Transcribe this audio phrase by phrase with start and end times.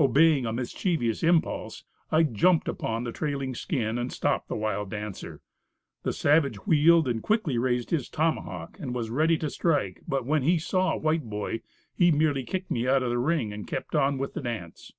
[0.00, 5.42] Obeying a mischievous impulse, I jumped upon the trailing skin, and stopped the wild dancer.
[6.02, 10.58] The savage wheeled, quickly raised his tomahawk, and was ready to strike; but when he
[10.58, 11.60] saw a white boy,
[11.94, 14.92] he merely kicked me out of the ring, and kept on with the dance.